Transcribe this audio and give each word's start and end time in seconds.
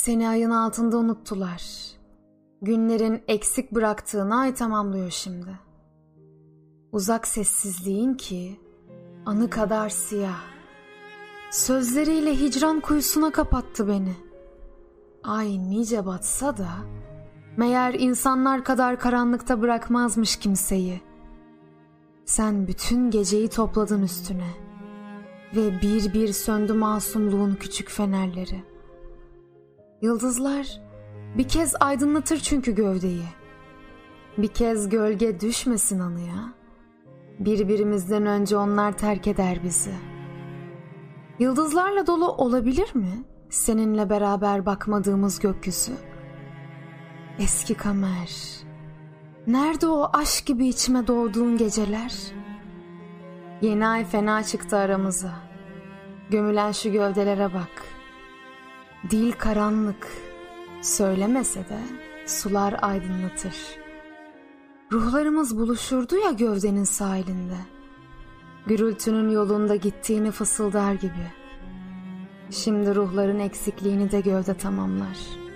Seni 0.00 0.28
ayın 0.28 0.50
altında 0.50 0.96
unuttular. 0.98 1.62
Günlerin 2.62 3.22
eksik 3.28 3.72
bıraktığını 3.72 4.38
ay 4.38 4.54
tamamlıyor 4.54 5.10
şimdi. 5.10 5.58
Uzak 6.92 7.26
sessizliğin 7.26 8.14
ki 8.14 8.60
anı 9.26 9.50
kadar 9.50 9.88
siyah. 9.88 10.42
Sözleriyle 11.50 12.40
hicran 12.40 12.80
kuyusuna 12.80 13.30
kapattı 13.32 13.88
beni. 13.88 14.16
Ay 15.24 15.70
nice 15.70 16.06
batsa 16.06 16.56
da 16.56 16.70
meğer 17.56 17.94
insanlar 17.94 18.64
kadar 18.64 18.98
karanlıkta 18.98 19.62
bırakmazmış 19.62 20.36
kimseyi. 20.36 21.00
Sen 22.24 22.68
bütün 22.68 23.10
geceyi 23.10 23.48
topladın 23.48 24.02
üstüne 24.02 24.50
ve 25.56 25.80
bir 25.82 26.14
bir 26.14 26.32
söndü 26.32 26.72
masumluğun 26.72 27.54
küçük 27.54 27.90
fenerleri. 27.90 28.70
Yıldızlar 30.02 30.80
bir 31.38 31.48
kez 31.48 31.74
aydınlatır 31.80 32.38
çünkü 32.38 32.74
gövdeyi. 32.74 33.24
Bir 34.38 34.48
kez 34.48 34.88
gölge 34.88 35.40
düşmesin 35.40 36.00
anıya. 36.00 36.54
Birbirimizden 37.38 38.26
önce 38.26 38.56
onlar 38.56 38.92
terk 38.98 39.26
eder 39.26 39.60
bizi. 39.64 39.92
Yıldızlarla 41.38 42.06
dolu 42.06 42.28
olabilir 42.28 42.94
mi 42.94 43.24
seninle 43.50 44.10
beraber 44.10 44.66
bakmadığımız 44.66 45.38
gökyüzü? 45.38 45.92
Eski 47.38 47.74
kamer. 47.74 48.30
Nerede 49.46 49.86
o 49.86 50.10
aşk 50.12 50.46
gibi 50.46 50.66
içime 50.66 51.06
doğduğun 51.06 51.56
geceler? 51.56 52.14
Yeni 53.62 53.86
ay 53.86 54.04
fena 54.04 54.42
çıktı 54.42 54.76
aramıza. 54.76 55.32
Gömülen 56.30 56.72
şu 56.72 56.92
gövdelere 56.92 57.54
bak. 57.54 57.99
Dil 59.10 59.32
karanlık. 59.32 60.08
Söylemese 60.82 61.60
de 61.60 61.78
sular 62.26 62.76
aydınlatır. 62.82 63.56
Ruhlarımız 64.92 65.58
buluşurdu 65.58 66.16
ya 66.16 66.30
gövdenin 66.30 66.84
sahilinde. 66.84 67.56
Gürültünün 68.66 69.28
yolunda 69.28 69.76
gittiğini 69.76 70.30
fısıldar 70.30 70.94
gibi. 70.94 71.32
Şimdi 72.50 72.94
ruhların 72.94 73.38
eksikliğini 73.38 74.10
de 74.10 74.20
gövde 74.20 74.54
tamamlar.'' 74.54 75.49